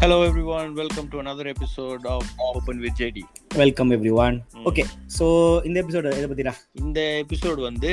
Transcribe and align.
Hello 0.00 0.22
everyone, 0.22 0.74
welcome 0.74 1.08
to 1.08 1.18
another 1.18 1.46
episode 1.48 2.04
of 2.06 2.20
Open 2.48 2.76
with 2.80 2.94
JD. 2.98 3.18
Welcome 3.56 3.90
everyone. 4.18 4.36
Okay 4.68 4.82
so 5.16 5.26
இந்த 5.66 5.76
episode 5.82 6.12
எதை 6.12 6.26
பத்திடா? 6.30 6.52
இந்த 6.80 6.98
episode 7.22 7.60
வந்து 7.64 7.90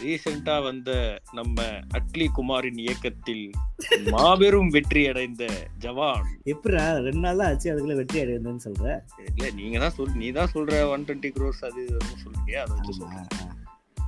ரீசெண்டா 0.00 0.56
வந்த 0.66 0.90
நம்ம 1.38 1.56
அட்லி 1.98 2.26
குமாரின் 2.38 2.80
இயக்கத்தில் 2.84 3.44
மாபெரும் 4.14 4.70
வெற்றி 4.76 5.02
அடைந்த 5.10 5.44
ஜவான். 5.84 6.26
எப்படிடா? 6.46 6.86
ரெண்டு 7.06 7.22
நாள் 7.26 7.40
தான் 7.42 7.50
ஆச்சு 7.50 7.70
அதுக்குள்ள 7.72 7.96
வெற்றி 8.00 8.20
அடைந்ததுன்னு 8.24 8.64
சொல்ற? 8.68 8.86
இல்ல 9.30 9.50
நீங்க 9.60 9.78
தான் 9.84 9.96
சொல் 9.98 10.18
நீ 10.22 10.30
தான் 10.38 10.52
சொல்ற 10.54 10.82
ஒன் 10.94 11.06
டுவெண்ட்டி 11.08 11.32
க்ரோஸ் 11.36 11.62
அது 11.70 11.80
இதுன்னு 11.88 12.18
சொல்றீங்க 12.24 12.58
அதை 12.64 12.72
வச்சு 12.78 12.94
சொல்றேன். 13.00 13.28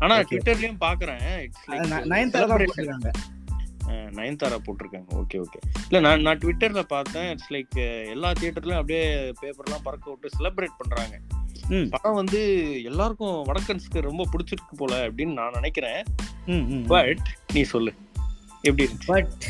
ஆனா. 0.01 0.15
ட்விட்டர்லயும் 0.31 0.83
பாக்குறேன். 0.85 1.25
நயன்தாரா 2.13 2.49
தான் 2.49 3.19
நயன்தாரா 3.89 4.59
போட்டிருக்காங்க. 4.59 5.05
Okay 5.15 5.35
okay. 5.35 5.59
இல்ல 5.89 6.09
நான் 6.09 6.21
நான் 6.21 6.39
ட்விட்டர்ல 6.39 6.81
பார்த்தேன். 6.81 7.31
இட்ஸ் 7.31 7.53
லைக் 7.53 8.09
எல்லா 8.09 8.33
தியேட்டர்லயும் 8.33 8.73
அப்படியே 8.73 9.15
பேப்பர்லாம் 9.17 9.83
பறக்க 9.83 10.11
விட்டு 10.11 10.31
செலிப்ரேட் 10.39 10.79
பண்றாங்க. 10.79 11.21
ம். 11.69 11.89
படம் 11.91 12.15
வந்து 12.15 12.39
எல்லாருக்கும் 12.83 13.45
வடக்கன்ஸ்க்கு 13.47 14.01
ரொம்ப 14.01 14.25
பிடிச்சிருக்கு 14.33 14.77
போல 14.77 15.11
அப்படின்னு 15.11 15.33
நான் 15.33 15.53
நினைக்கிறேன். 15.53 16.05
பட் 16.87 17.27
நீ 17.53 17.63
சொல்லு. 17.63 17.95
எப்படி 18.61 18.91
பட் 19.07 19.45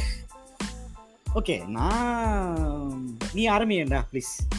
ஓகே 1.35 1.67
நான் 1.67 3.17
நீ 3.33 3.49
ஆரம்பியேண்டா 3.49 4.03
ப்ளீஸ் 4.13 4.53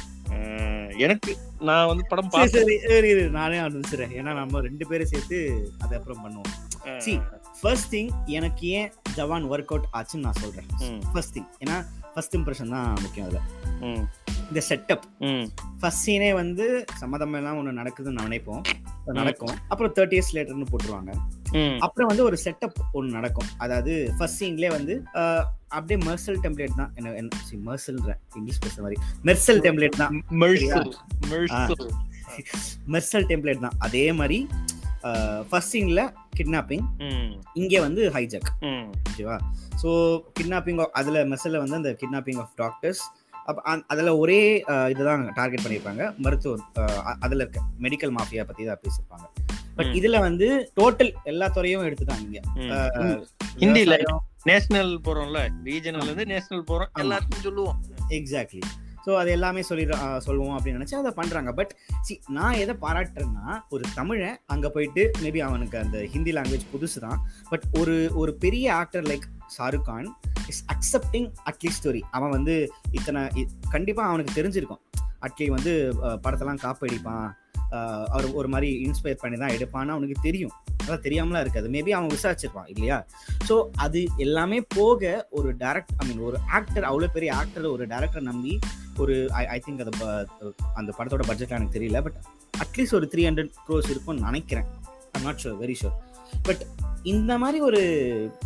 எனக்கு 0.97 1.37
நான் 1.59 1.87
வந்து 1.87 2.05
படம் 2.07 2.29
சரி 2.29 2.51
பார்த்தேன். 2.51 2.79
சரி 2.79 3.11
சரி 3.11 3.29
நானே 3.29 3.57
ஆரம்பிச்சிடுறேன். 3.57 4.19
ஏன்னா 4.19 4.33
நம்ம 4.33 4.61
ரெண்டு 4.61 4.87
பேரும் 4.87 5.07
சேர்த்து 5.07 5.69
அதை 5.79 5.97
அப்புறம் 5.97 6.27
பண்ணுவோம். 6.27 6.87
see, 6.87 7.21
ஃபர்ஸ்ட் 7.61 7.89
திங் 7.93 8.09
எனக்கு 8.37 8.65
ஏன் 8.79 8.89
ஜவான் 9.17 9.45
ஒர்க் 9.53 9.71
அவுட் 9.73 9.87
ஆச்சுன்னு 9.97 10.25
நான் 10.27 10.39
சொல்றேன். 10.43 10.67
ஃபர்ஸ்ட் 11.13 11.33
திங் 11.35 11.49
ஏன்னா 11.63 11.77
ஃபர்ஸ்ட் 12.13 12.35
இம்ப்ரெஷன் 12.37 12.73
தான் 12.75 12.89
முக்கியம் 13.03 13.27
அதில். 13.29 13.45
இந்த 14.49 14.61
செட்டப் 14.69 15.05
ஃபர்ஸ்ட் 15.81 16.03
சீனே 16.05 16.29
வந்து 16.39 16.65
சம்மதம் 17.01 17.35
எல்லாம் 17.39 17.57
ஒன்று 17.59 17.79
நடக்குதுன்னு 17.79 18.25
நினைப்போம். 18.27 18.61
நடக்கும். 19.19 19.55
அப்புறம் 19.71 19.93
தேர்ட்டி 19.97 20.15
இயர்ஸ் 20.17 20.33
லேட்டர்னு 20.35 20.67
போட்டுருவாங்க. 20.71 21.11
அப்புறம் 21.85 22.09
வந்து 22.11 22.25
ஒரு 22.29 22.37
செட்டப் 22.45 22.79
ஒன்று 22.97 23.15
நடக்கும். 23.17 23.49
அதாவது 23.65 23.93
ஃபர்ஸ்ட் 24.17 24.39
சீன்லேயே 24.41 24.71
வந்து 24.77 24.93
அப்படியே 25.75 25.97
மெர்சல் 26.07 26.39
டெம்ப்ளேட் 26.45 26.79
தான். 26.81 26.91
என்ன 26.99 27.13
என்ன 27.21 27.41
சி 27.49 27.55
மெர்சல்ன்ற 27.69 28.13
இங்கிலீஷ் 28.37 28.61
பேசுற 28.65 28.81
மாதிரி. 28.85 28.99
மெர்சல் 29.29 29.61
டெம்ப்ளேட் 29.65 29.99
தான். 30.03 30.13
மெர்சல் 32.93 33.27
டெம்ப்ளேட் 33.31 33.65
தான். 33.65 33.77
அதே 33.87 34.05
மாதிரி 34.21 34.39
ஃபர்ஸ்ட் 35.49 35.73
சீன்ல 35.73 36.01
கிட்னாப்பிங் 36.37 36.85
ம், 37.07 37.29
இங்கே 37.53 37.79
வந்து 37.79 38.01
ஹைஜாக் 38.11 38.49
ம், 38.63 38.85
ஓகேவா? 39.09 39.37
ஸோ 39.81 39.89
கிட்னாப்பிங் 40.37 40.79
அதில் 40.93 41.19
மெர்சலில் 41.25 41.63
வந்து 41.63 41.75
அந்த 41.75 41.91
கிட்னாப்பிங் 42.01 42.39
ஆஃப் 42.39 42.55
டாக்டர்ஸ் 42.55 43.03
அப்போ 43.47 43.61
அதில் 43.87 44.11
ஒரே 44.19 44.39
இதுதான் 44.89 45.23
டார்கெட் 45.35 45.63
பண்ணியிருப்பாங்க. 45.63 46.03
மருத்துவ 46.17 46.53
அதில் 47.19 47.41
இருக்க 47.41 47.59
மெடிக்கல் 47.79 48.13
மாஃபியா 48.15 48.43
பற்றி 48.45 48.63
தான் 48.65 48.81
பேசியிருப்பாங்க. 48.83 49.25
பட். 49.77 49.91
இதில் 49.93 50.17
வந்து 50.19 50.47
டோட்டல் 50.77 51.11
எல்லா 51.23 51.47
துறையும் 51.49 51.85
எடுத்துட்டாங்க 51.87 52.25
இங்கே. 52.27 52.41
ஹிந்தில 53.61 53.97
நேஷனல் 54.45 54.91
போறோம்ல 55.05 55.39
ரீஜனல்ல 55.63 56.09
இருந்து 56.09 56.25
நேஷனல் 56.25 56.65
போறோம் 56.67 56.89
ஆமா. 56.89 57.01
எல்லாத்தையும் 57.03 57.45
சொல்லுவோம். 57.45 57.77
எக்ஸாக்ட்லி 58.19 58.63
ஸோ 59.05 59.13
அது 59.21 59.29
எல்லாமே 59.37 59.61
சொல்லி 59.69 59.85
சொல்லுவோம் 60.27 60.55
அப்படின்னு 60.57 60.79
நினச்சி 60.79 60.97
அதை 61.01 61.13
பண்ணுறாங்க 61.19 61.51
பட் 61.59 61.73
சி 62.07 62.15
நான் 62.37 62.59
எதை 62.63 62.75
பாராட்டுறேன்னா 62.85 63.47
ஒரு 63.75 63.85
தமிழன் 63.99 64.37
அங்கே 64.55 64.71
போயிட்டு 64.75 65.03
மேபி 65.23 65.41
அவனுக்கு 65.49 65.77
அந்த 65.83 65.99
ஹிந்தி 66.13 66.33
லாங்குவேஜ் 66.37 66.67
புதுசு 66.73 66.99
தான் 67.07 67.19
பட் 67.51 67.65
ஒரு 67.81 67.97
ஒரு 68.21 68.33
பெரிய 68.45 68.67
actor 68.81 69.07
like 69.11 69.27
Shahrukh 69.57 69.87
Khan 69.89 70.09
is 70.51 70.63
accepting 70.73 71.29
Atlee 71.49 71.71
story 71.77 72.01
அவன் 72.17 72.35
வந்து 72.37 72.55
இத்தனை 72.97 73.21
கண்டிப்பாக 73.75 74.09
அவனுக்கு 74.11 74.37
தெரிஞ்சிருக்கும். 74.39 74.81
அட்லி 75.25 75.45
வந்து 75.55 75.71
படத்தெல்லாம் 76.23 76.61
காப்படிப்பான். 76.63 77.27
அவர் 78.13 78.25
ஒரு 78.39 78.49
மாதிரி 78.53 78.67
இன்ஸ்பயர் 78.87 79.21
பண்ணி 79.21 79.37
தான் 79.41 79.53
எடுப்பான்னு 79.55 79.93
அவனுக்கு 79.95 80.17
தெரியும். 80.25 80.53
அதான் 80.81 81.03
தெரியாமலாம் 81.05 81.43
இருக்காது. 81.45 81.67
மேபி 81.75 81.91
அவன் 81.97 82.13
விசாரிச்சிருப்பான் 82.15 82.69
இல்லையா? 82.73 82.97
ஸோ 83.47 83.55
அது 83.85 84.01
எல்லாமே 84.25 84.59
போக 84.77 85.01
ஒரு 85.37 85.49
டேரக்ட் 85.63 85.93
ஐ 86.01 86.05
மீன் 86.09 86.21
ஒரு 86.29 86.37
ஆக்டர் 86.57 86.87
அவ்வளோ 86.89 87.09
பெரிய 87.17 87.31
ஆக்டர் 87.41 87.67
ஒரு 87.75 87.85
டேரக்டர் 87.93 88.27
நம்பி 88.31 88.53
ஒரு 88.97 89.31
ஐ 89.31 89.47
ஐ 89.47 89.61
திங்க் 89.65 89.85
அந்த 89.85 89.89
ப- 89.99 90.51
அந்த 90.73 90.93
படத்தோட 90.97 91.23
பட்ஜெட் 91.27 91.51
எனக்கு 91.51 91.79
தெரியல 91.79 92.01
பட் 92.01 92.13
அட்லீஸ்ட் 92.57 92.93
ஒரு 92.93 93.11
த்ரீ 93.15 93.17
ஹண்ட்ரட் 93.17 93.51
க்ரோஸ் 93.67 93.89
இருக்கும்னு 93.89 94.21
நினைக்கிறேன். 94.21 94.65
I'm 95.11 95.23
not 95.23 95.39
sure 95.43 95.57
very 95.61 95.75
sure 95.81 95.93
but 96.43 96.65
இந்த 97.03 97.37
மாதிரி 97.37 97.59
ஒரு 97.59 97.81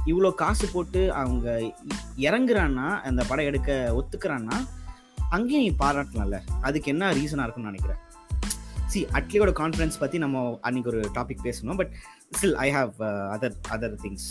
இவ்வளோ 0.05 0.33
காசு 0.33 0.67
போட்டு 0.67 1.13
அவங்க 1.13 1.73
இறங்குறான்னா 2.17 3.01
அந்த 3.01 3.23
படம் 3.27 3.45
எடுக்க 3.45 3.95
ஒத்துக்கிறான்னா 3.95 4.67
அங்கேயும் 5.29 5.75
நீ 5.77 5.85
பாராட்டலாம்ல. 5.85 6.41
அதுக்கு 6.61 6.91
என்ன 6.91 7.11
ரீசனாக 7.11 7.17
இருக்கும்னு 7.17 7.71
நினைக்கிறேன்? 7.71 7.97
சி 8.85 9.05
அட்லியோட 9.05 9.51
கான்ஃபிடன்ஸ் 9.51 9.99
பற்றி 9.99 10.17
நம்ம 10.17 10.57
அன்னைக்கு 10.61 10.89
ஒரு 10.91 10.99
டாபிக் 11.13 11.37
பேசணும் 11.43 11.75
but 11.75 11.91
still 12.37 12.53
I 12.53 12.75
have 12.75 12.93
other 13.35 13.55
other 13.69 13.95
things 14.03 14.27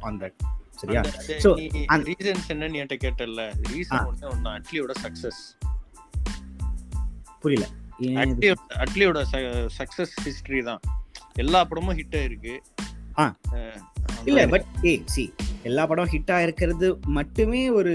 on 0.00 0.20
that 0.20 0.34
சரியா? 0.70 1.00
So, 1.38 1.58
அந்த- 1.86 2.10
ரீசன்ஸ் 2.10 2.50
என்னன்னு 2.50 2.76
என்கிட்ட 2.80 2.98
கேட்டல. 3.04 3.52
ரீசன் 3.72 4.06
ஒண்ணு 4.10 4.30
ஒண்ணு 4.30 4.60
அட்லியோட 4.60 4.90
சக்சஸ் 5.02 5.40
புரியல. 7.40 7.68
அட்லியோட 8.68 9.24
சக்சஸ் 9.78 10.14
ஹிஸ்டரி 10.24 10.64
தான். 10.64 10.80
எல்லா 11.32 11.64
படமும் 11.64 11.96
ஹிட் 11.96 12.14
ஆயிருக்கு. 12.14 12.58
இல்ல 14.24 14.46
பட் 14.46 14.64
ஏ 14.84 15.02
சி 15.06 15.34
எல்லா 15.62 15.86
படம் 15.86 16.08
ஹிட் 16.12 16.30
ஆயிருக்கிறது 16.30 17.00
மட்டுமே 17.00 17.70
ஒரு 17.70 17.94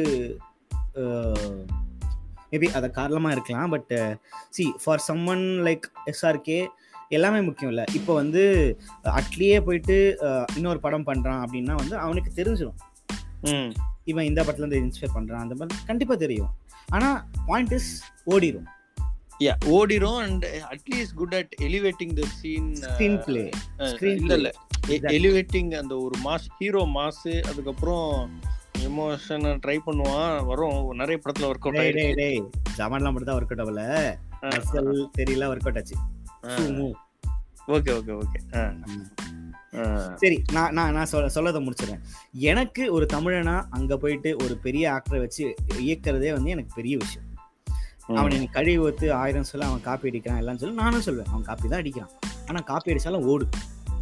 மேபி 2.52 2.72
அத 2.74 2.90
காரணமா 2.90 3.32
இருக்கலாம் 3.32 3.70
but 3.70 4.20
see 4.50 4.74
for 4.84 5.00
someone 5.26 5.40
like 5.40 5.82
SRK 6.06 6.68
எல்லாமே 7.18 7.40
முக்கியம் 7.48 7.72
இல்ல 7.74 7.84
இப்போ 7.98 8.12
வந்து 8.22 8.44
அட்லியே 9.20 9.58
போயிட்டு 9.68 9.98
இன்னொரு 10.58 10.80
படம் 10.86 11.08
பண்றான் 11.10 11.42
அப்படின்னா 11.46 11.76
வந்து 11.82 11.96
அவனுக்கு 12.06 12.32
தெரிஞ்சிடும் 12.40 12.80
இவன் 14.12 14.28
இந்த 14.30 14.42
படத்துல 14.44 14.64
இருந்து 14.64 14.84
இன்ஸ்பயர் 14.84 15.16
பண்றான் 15.18 15.44
அந்த 15.46 15.56
மாதிரி 15.60 15.86
கண்டிப்பா 15.90 16.16
தெரியும். 16.24 16.52
ஆனா 16.96 17.10
பாயிண்ட் 17.50 17.76
இஸ் 17.80 17.92
ஓடிடும் 18.34 18.70
yeah 19.44 19.56
ஓடிரும் 19.76 20.20
and 20.26 20.44
at least 20.72 21.16
good 21.20 21.36
at 21.40 21.54
elevating 21.68 22.14
the 22.20 22.26
scene 22.40 22.68
screenplay 23.26 23.44
இல்ல 24.22 24.34
இல்ல. 24.40 24.50
எலிவேட்டிங் 25.18 25.72
அந்த 25.82 25.94
ஒரு 26.06 26.16
மாஸ் 26.26 26.48
ஹீரோ 26.60 26.84
மாஸ் 26.98 27.24
அதுக்கப்புறம் 27.50 28.10
எமோஷன் 28.88 29.46
ட்ரை 29.64 29.78
பண்ணுவான். 29.86 30.32
வரும். 30.50 30.80
நிறைய 31.02 31.18
படத்துல 31.24 31.50
ஒர்க் 31.52 31.68
அவுட் 31.70 32.18
டேய் 32.22 32.40
ஜாமான்லாம் 32.80 33.14
மட்டும் 33.14 33.30
தான் 33.32 33.40
ஒர்க் 33.40 33.54
அவுட் 33.54 33.64
ஆகல 33.66 33.84
தெரியல 35.20 35.48
ஒர்க் 35.54 35.68
அவுட் 35.68 35.80
ஆச்சு. 35.82 35.98
ஓகே 37.76 37.92
ஓகே 38.00 38.14
ஓகே 38.22 38.40
சரி 40.22 40.38
நான் 40.52 40.74
நான் 40.74 40.94
நான் 40.94 41.10
சொல்ல 41.12 41.30
சொல்லதை 41.36 41.60
முடிச்சிடுறேன். 41.66 42.02
எனக்கு 42.52 42.84
ஒரு 42.94 43.06
தமிழனா 43.14 43.56
அங்க 43.70 43.98
போயிட்டு 43.98 44.30
ஒரு 44.44 44.56
பெரிய 44.66 44.84
ஆக்டரை 44.96 45.20
வச்சு 45.20 45.44
இயக்கிறதே 45.86 46.32
வந்து 46.32 46.50
எனக்கு 46.50 46.72
பெரிய 46.76 46.98
விஷயம். 46.98 47.30
அவனை 48.20 48.40
நீ 48.40 48.48
கழுவி 48.48 48.78
ஊத்து 48.86 49.08
ஆயிரம் 49.12 49.50
சொல்ல 49.52 49.66
அவன் 49.66 49.82
காப்பி 49.82 50.10
அடிக்கிறான் 50.10 50.42
எல்லாம் 50.42 50.58
சொல்லி 50.58 50.76
நானும் 50.76 51.06
சொல்லுவேன் 51.06 51.32
அவன் 51.32 51.48
காப்பி 51.50 51.68
தான் 51.68 51.82
அடிக்கிறான். 51.84 52.14
ஆனா 52.48 52.60
காப்பி 52.60 52.92
அடிச்சாலும் 52.94 53.28
ஓடு. 53.34 53.48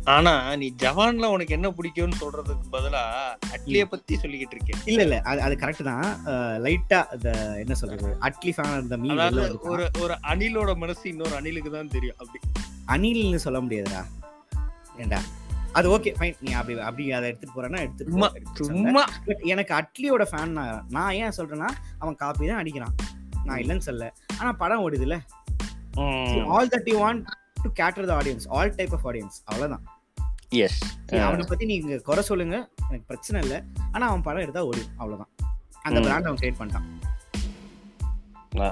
ஆனா 0.08 0.32
நீ 0.56 0.68
ஜவான்ல 0.82 1.26
உனக்கு 1.26 1.54
என்ன 1.54 1.68
பிடிக்கும்னு 1.70 2.20
சொல்றதுக்கு 2.22 2.66
பதிலா 2.72 3.02
அட்லிய 3.56 3.84
பத்தி 3.86 4.14
சொல்லிக்கிட்டு 4.16 4.56
இருக்கேன். 4.58 4.80
இல்ல 4.86 5.02
இல்ல. 5.04 5.18
அது 5.22 5.42
அது 5.42 5.56
கரெக்ட் 5.56 5.84
தான். 5.84 6.08
லைட்டா 6.66 7.00
அந்த 7.12 7.30
என்ன 7.60 7.74
சொல்றது? 7.74 8.10
அட்லி 8.22 8.52
ஃபேன் 8.52 8.74
இருந்த 8.74 8.98
மீ 8.98 9.10
அதாவது 9.16 9.44
ஒரு 9.72 9.86
ஒரு 10.02 10.16
அணிலோட 10.32 10.74
மனசு 10.76 11.06
இன்னொரு 11.10 11.36
அணிலுக்கு 11.40 11.72
தான் 11.72 11.88
தெரியும் 11.88 12.18
அப்படி. 12.20 12.40
அணில்னு 12.88 13.40
சொல்ல 13.46 13.60
முடியாதுடா. 13.62 14.02
ஏண்டா? 14.98 15.20
அது 15.74 15.88
ஓகே 15.96 16.12
ஃபைன் 16.18 16.40
நீ 16.42 16.52
அப்படி 16.52 16.74
அப்படி 16.82 17.04
அதை 17.18 17.28
எடுத்துட்டு 17.30 17.58
போறேன்னா 17.58 17.82
எடுத்துட்டு 17.82 18.66
சும்மா 18.70 19.04
எனக்கு 19.54 19.74
அட்லியோட 19.74 20.24
ஃபேன் 20.32 20.56
நான் 20.90 21.14
ஏன் 21.22 21.38
சொல்றேன்னா 21.38 21.70
அவன் 22.00 22.16
காப்பி 22.16 22.48
தான் 22.48 22.62
அடிக்கிறான். 22.64 22.96
நான் 23.46 23.62
இல்லைன்னு 23.62 23.88
சொல்ல 23.90 24.10
ஆனா 24.40 24.52
படம் 24.54 24.84
ஓடுதுல்ல. 24.88 25.18
All 26.54 26.74
that 26.74 26.90
you 26.92 26.98
want 26.98 27.24
to 27.66 27.72
cater 27.82 28.10
the 28.12 28.14
audience 28.20 28.48
all 28.58 28.74
type 28.80 28.96
of 28.98 29.06
audience 29.10 29.38
அவ்வளவுதான். 29.50 29.86
எஸ் 30.64 30.82
அவனை 31.28 31.46
பத்தி 31.52 31.66
நீங்க 31.72 31.98
குறை 32.10 32.24
சொல்லுங்க 32.30 32.58
எனக்கு 32.88 33.06
பிரச்சனை 33.12 33.40
இல்லை. 33.46 33.60
ஆனா 33.92 34.04
அவன் 34.12 34.26
படம் 34.28 34.44
எடுத்தா 34.46 34.64
ஓடிடும் 34.70 34.98
அவ்வளவுதான். 35.02 35.32
அந்த. 35.88 36.00
பிராண்ட் 36.08 36.28
அவன் 36.30 36.42
கிரியேட் 36.42 36.60
பண்ணிட்டான். 36.62 36.90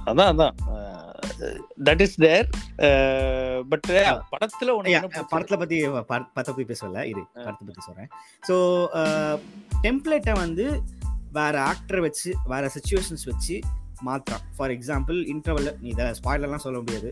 அதான் 0.09 0.29
அதான். 0.31 0.55
தட் 1.87 2.01
இஸ் 2.05 2.15
தேர் 2.23 2.47
பட் 3.71 3.87
படத்துல? 4.31 4.69
படத்துல 5.31 5.57
பத்தி 5.61 5.77
படத்தை 6.09 6.41
பத்தி 6.43 6.63
பேசல 6.71 7.03
இரு 7.11 7.23
படத்தை 7.33 7.63
பத்தி 7.67 7.81
சொல்றேன். 7.87 8.09
ஸோ 8.47 8.55
டெம்ப்ளேட்டை 9.85 10.35
வந்து 10.43 10.65
வேற 11.37 11.55
ஆக்டரை 11.71 12.01
வச்சு 12.07 12.29
வேற 12.53 12.63
சுச்சுவேஷன்ஸ் 12.75 13.25
வச்சு 13.31 13.55
மாத்திரம் 14.01 14.43
ஃபார் 14.55 14.71
எக்ஸாம்பிள் 14.71 15.17
இன்டர்வல்ல 15.31 15.71
நீ 15.79 15.89
இதை 15.89 16.05
ஸ்பாய்லர்லாம் 16.17 16.63
சொல்ல 16.63 16.79
முடியாது. 16.79 17.09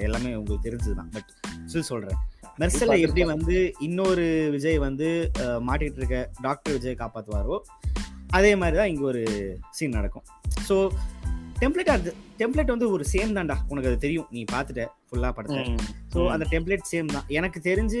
எல்லாமே 0.00 0.30
உங்களுக்கு 0.34 0.66
தெரிஞ்சதுதான். 0.68 1.10
பட் 1.12 1.30
ஸ்டில் 1.68 1.88
சொல்றேன். 1.88 2.18
மெர்சல்ல 2.58 2.96
எப்படி 3.00 3.22
வந்து 3.30 3.56
இன்னொரு 3.80 4.24
விஜய் 4.50 4.78
வந்து 4.80 5.08
அஹ், 5.38 5.60
மாட்டிட்டு 5.66 6.00
இருக்க 6.00 6.18
டாக்டர் 6.42 6.72
விஜய் 6.72 7.00
காப்பாத்துவாரோ 7.00 7.56
அதே 8.30 8.52
மாதிரி 8.56 8.76
தான் 8.76 8.88
இங்கே 8.88 9.04
ஒரு 9.04 9.22
சீன் 9.70 9.96
நடக்கும். 9.96 10.26
ஸோ 10.68 10.76
டெம்ப்ளேட் 11.60 11.90
அது 11.94 12.10
டெம்ப்ளேட் 12.40 12.72
வந்து 12.72 12.86
ஒரு 12.94 13.04
சேம் 13.10 13.32
தான்டா. 13.36 13.56
உனக்கு 13.72 13.88
அது 13.90 13.98
தெரியும். 14.04 14.28
நீ 14.34 14.40
பார்த்துட்ட 14.52 14.84
ஃபுல்லாக 15.08 15.32
படத்தை 15.36 15.60
ஸோ 16.12 16.20
அந்த 16.34 16.44
டெம்ப்ளேட் 16.52 16.88
சேம் 16.90 17.12
தான். 17.16 17.26
எனக்கு 17.38 17.58
தெரிஞ்சு 17.68 18.00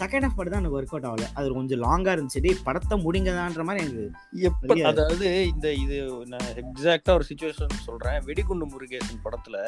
செகண்ட் 0.00 0.24
ஹாஃப் 0.24 0.36
மட்டும் 0.38 0.54
தான் 0.54 0.62
எனக்கு 0.62 0.78
ஒர்க் 0.78 0.94
அவுட் 0.94 1.08
ஆகல. 1.10 1.26
அது 1.38 1.54
கொஞ்சம் 1.58 1.82
லாங்காக 1.86 2.14
இருந்துச்சு. 2.16 2.42
டேய் 2.44 2.62
படத்தை 2.68 2.96
முடிங்கதான்ற 3.06 3.64
மாதிரி 3.68 3.82
எனக்கு 3.84 4.04
எப்ப 4.50 4.68
தெரியாது. 4.72 4.90
அதாவது 4.92 5.28
இந்த 5.52 5.66
இது 5.84 5.98
நான் 6.32 6.48
எக்ஸாக்டா 6.62 7.16
ஒரு 7.18 7.26
சுச்சுவேஷன் 7.30 7.84
சொல்றேன். 7.88 8.20
வெடிகுண்டு 8.28 8.68
முருகேசன் 8.74 9.24
படத்துல. 9.26 9.58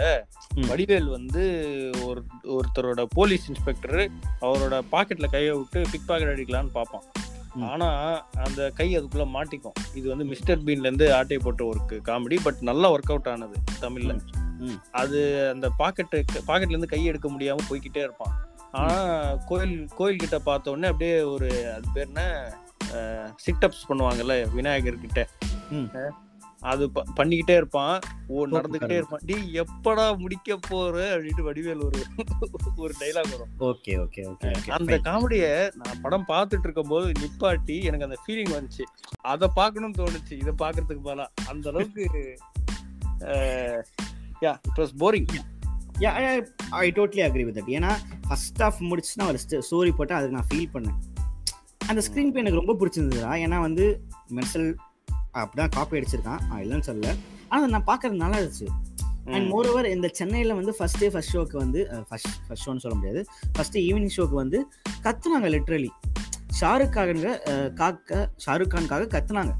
வடிவேல் 0.70 1.10
வந்து 1.16 1.44
ஒரு 2.08 2.22
ஒருத்தரோட 2.56 3.04
போலீஸ் 3.18 3.48
இன்ஸ்பெக்டர் 3.52 4.00
அவரோட 4.46 4.76
பாக்கெட்ல 4.94 5.28
கையை 5.36 5.54
விட்டு 5.60 5.82
பிக் 5.94 6.08
பாக்கெட் 6.10 6.34
அடிக்கலாம்னு 6.34 6.76
பார்ப்பான். 6.78 7.06
ஆனா 7.70 7.88
அந்த 8.44 8.60
கை 8.78 8.86
அதுக்குள்ள 8.98 9.26
மாட்டிக்கும். 9.34 9.76
இது 9.98 10.06
வந்து 10.08 10.24
மிஸ்டர் 10.30 10.64
பீன்ல 10.66 10.88
இருந்து 10.88 11.06
ஆட்டை 11.14 11.38
போட்ட 11.44 11.64
ஒரு 11.64 12.00
காமெடி 12.08 12.38
பட் 12.42 12.60
நல்லா 12.70 12.90
ஒர்க் 12.94 13.12
அவுட் 13.14 13.30
ஆனது 13.32 13.58
தமிழ்ல. 13.84 14.14
அது 15.02 15.20
அந்த 15.52 15.66
பாக்கெட்டு 15.78 16.18
பாக்கெட்ல 16.50 16.74
இருந்து 16.74 16.92
கை 16.94 17.02
எடுக்க 17.10 17.28
முடியாம 17.28 17.64
போய்க்கிட்டே 17.70 18.02
இருப்பான். 18.06 18.34
ஆனா 18.80 18.94
கோயில் 19.48 19.76
கோயில் 19.98 20.22
கிட்ட 20.22 20.38
பார்த்த 20.48 20.72
உடனே 20.74 20.90
அப்படியே 20.92 21.16
ஒரு 21.34 21.48
அது 21.74 21.88
பேர் 21.94 22.08
என்ன? 22.08 22.22
சிட்டப்ஸ் 23.44 23.86
பண்ணுவாங்கல்ல 23.88 24.34
விநாயகர் 24.54 25.02
கிட்ட 25.04 25.20
அது 26.64 26.90
பண்ணிக்கிட்டே 27.16 27.56
இருப்பான். 27.56 27.98
ஓ 28.26 28.46
நடந்துகிட்டே. 28.46 28.98
இருப்பான். 29.00 29.20
டேய் 29.24 29.60
எப்படா 29.60 30.04
முடிக்க 30.18 30.56
போற? 30.68 31.00
அப்படின்ட்டு 31.16 31.46
வடிவேல் 31.48 31.82
ஒரு 31.84 31.98
ஒரு 32.76 32.94
டைலாக் 33.00 33.32
வரும். 33.32 33.52
ஓகே 33.60 33.92
ஓகே 34.04 34.22
ஓகே 34.32 34.70
அந்த 34.78 34.98
காமெடிய 34.98 35.44
நான் 35.82 36.00
படம் 36.02 36.24
பார்த்துட்டு 36.28 36.66
இருக்கும் 36.66 36.88
போது 36.88 37.12
நிப்பாட்டி 37.20 37.76
எனக்கு 37.82 38.06
அந்த 38.08 38.18
ஃபீலிங் 38.22 38.54
வந்துச்சு. 38.58 38.84
அத 39.32 39.48
பார்க்கணும்னு 39.48 40.02
தோணுச்சு. 40.02 40.32
இத 40.32 40.52
பாக்குறதுக்கு 40.58 41.04
பதிலா. 41.04 41.26
அந்த 41.48 41.68
அளவுக்கு 41.70 42.04
yeah 44.44 44.52
it 44.68 44.78
was 44.80 44.94
boring 44.98 45.28
I 46.70 46.90
totally 46.90 47.20
agree 47.26 47.44
with 47.44 47.56
that 47.56 47.72
ஏன்னா 47.76 47.92
ஃபர்ஸ்ட் 48.28 48.62
ஆஃப் 48.62 48.80
முடிச்சு 48.90 49.12
நான் 49.14 49.28
ஒரு 49.28 49.40
ஸ்டோரி 49.70 49.92
போட்டு 49.96 50.14
அதுக்கு 50.14 50.36
நான் 50.36 50.50
ஃபீல் 50.54 50.72
பண்ணேன். 50.74 50.98
அந்த 51.86 52.02
ஸ்க்ரீன் 52.06 52.32
பே 52.34 52.42
எனக்கு 52.42 52.60
ரொம்ப 52.60 52.74
பிடிச்சிருந்ததுடா. 52.80 53.32
ஏன்னா 53.44 53.60
வந்து 53.60 53.86
அப்படிதான் 55.40 55.74
காப்பி 55.76 55.98
அடிச்சிருக்கான். 55.98 56.42
இல்லைன்னு 56.64 56.88
சொல்லல. 56.90 57.12
ஆனால் 57.52 57.72
நான் 57.74 57.88
பார்க்கறது 57.90 58.22
நல்லா 58.24 58.38
இருந்துச்சு. 58.40 58.68
அண்ட் 59.34 59.46
மோரோவர் 59.52 59.86
இந்த 59.94 60.08
சென்னையில் 60.18 60.56
வந்து 60.60 60.72
ஃபர்ஸ்ட் 60.78 61.00
டே 61.02 61.08
ஃபர்ஸ்ட் 61.12 61.34
ஷோக்கு 61.34 61.56
வந்து 61.64 61.82
ஃபர்ஸ்ட் 62.08 62.34
ஃபர்ஸ்ட் 62.46 62.64
ஷோன்னு 62.66 62.84
சொல்ல 62.84 62.96
முடியாது. 63.00 63.20
ஃபர்ஸ்ட் 63.56 63.78
ஈவினிங் 63.88 64.14
ஷோக்கு 64.16 64.36
வந்து 64.42 64.58
கத்துனாங்க 65.06 65.50
லிட்ரலி 65.56 65.90
ஷாருக் 66.58 66.96
காக 66.96 67.36
காக்க 67.80 68.18
ஷாருக் 68.46 68.72
கான்காக 68.74 69.06
கத்துனாங்க. 69.14 69.54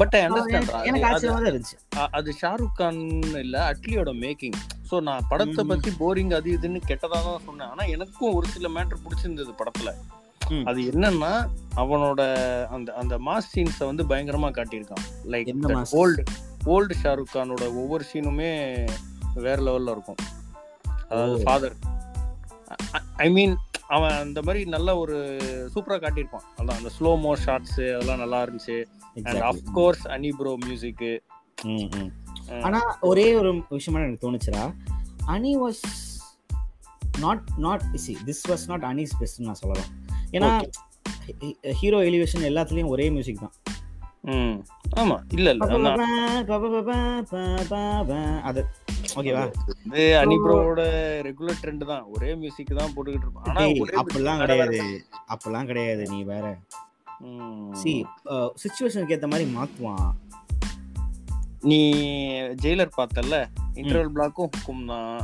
பட் 0.00 0.14
எனக்கு 0.18 0.54
அண்டர்ஸ்டாண்ட் 0.58 1.06
ஆச்சரியமா 1.08 1.40
தான் 1.42 1.50
இருந்துச்சு. 1.52 1.76
அது 2.18 2.30
ஷாருக் 2.40 2.76
கான் 2.78 3.00
இல்ல 3.44 3.56
அட்லியோட 3.70 4.12
மேக்கிங் 4.24 4.56
சோ 4.90 4.96
நான் 5.08 5.26
படத்தை. 5.30 5.62
பத்தி 5.72 5.90
போரிங் 6.02 6.32
அது 6.38 6.48
இதுன்னு 6.58 6.80
கெட்டதா 6.90 7.18
தான் 7.26 7.44
சொன்னேன். 7.48 7.70
ஆனா 7.72 7.84
எனக்கும் 7.94 8.36
ஒரு 8.38 8.46
சில 8.54 8.68
மேட்டர் 8.76 9.02
பிடிச்சிருந்தது 9.04 9.52
படத்துல. 9.60 9.92
அது 10.64 10.80
என்னன்னா 10.80 11.48
அவனோட 11.76 12.20
அந்த 12.66 12.94
அந்த 12.94 13.18
மாஸ் 13.18 13.56
சீன்ஸ 13.56 13.84
வந்து 13.84 14.04
பயங்கரமா 14.04 14.50
காட்டியிருக்கான். 14.50 15.26
லைக்? 15.26 15.84
ஓல்டு 15.92 16.24
ஓல்டு 16.64 16.90
ஷாருக் 17.02 17.34
கானோட 17.34 17.68
ஒவ்வொரு 17.68 18.04
சீனுமே 18.12 18.86
வேற 19.34 19.56
லெவல்ல 19.56 19.90
இருக்கும். 19.90 20.14
அதாவது. 21.08 21.42
ஃபாதர் 21.42 21.72
ஐ 23.16 23.30
மீன் 23.30 23.56
அவன் 23.86 24.10
அந்த 24.10 24.42
மாதிரி 24.42 24.64
நல்ல 24.64 24.96
ஒரு 24.96 25.36
சூப்பரா 25.74 25.98
காட்டியிருப்பான். 25.98 26.42
அதான் 26.58 26.70
அந்த 26.70 26.90
ஸ்லோ 27.00 27.20
மோ 27.20 27.34
ஷாட்ஸ் 27.44 27.94
அதெல்லாம் 27.94 28.18
நல்லா 28.18 28.42
இருந்துச்சு. 28.42 28.84
And. 29.22 29.56
Of course 29.56 30.06
Ani 30.06 30.32
bro 30.38 30.56
music 30.64 31.22
ம், 31.62 31.68
ம். 31.68 32.12
ஆனா 32.62 32.98
ஒரே 33.00 33.34
ஒரு 33.34 33.64
விஷயமா 33.68 34.04
எனக்கு 34.04 34.32
தோணுச்சுடா. 34.32 34.74
Ani 35.26 35.56
was 35.56 35.82
not 37.18 37.42
not 37.56 37.82
see 37.94 38.16
this 38.26 38.48
was 38.48 38.66
not 38.66 38.82
Ani's 38.82 39.10
best 39.18 39.40
நான் 39.40 39.54
சொல்லலாம். 39.54 40.06
ஏன்னா 40.36 40.50
ஹீரோ 41.80 41.98
எலிவேஷன் 42.08 42.48
எல்லாத்துலயும் 42.50 42.92
ஒரே 42.94 43.06
மியூசிக் 43.14 43.44
தான். 43.46 43.56
ஆமா 45.00 45.16
இல்ல 45.36 45.52
அது 48.48 48.60
ஓகேவா 49.18 49.44
இது 49.86 50.04
அனிப்ரோவோட 50.22 50.82
ரெகுலர் 51.26 51.60
ட்ரெண்ட் 51.62 51.84
தான். 51.92 52.04
ஒரே 52.14 52.30
மியூசிக் 52.40 52.72
தான் 52.80 52.92
போட்டுக்கிட்டு 52.94 53.26
இருப்பான் 53.26 53.48
ஆனா 53.50 53.62
அப்பெல்லாம் 54.02 54.42
கிடையாது. 54.42 54.80
அப்பெல்லாம் 55.34 55.68
கிடையாது 55.70 56.04
நீ 56.12 56.18
வேற. 56.32 56.46
சி 57.80 57.92
சுச்சுவேஷனுக்கு 58.62 59.16
ஏத்த 59.16 59.30
மாதிரி 59.32 59.46
மாத்துவான். 59.56 60.10
நீ 61.70 61.80
ஜெயிலர் 62.64 62.96
பார்த்தல 62.98 63.38
இன்டர்வல் 63.80 64.14
பிளாக்கும் 64.16 64.50
ஹுக்கும் 64.52 64.84
தான். 64.92 65.18